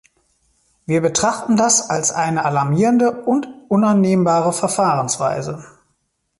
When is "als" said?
1.91-2.09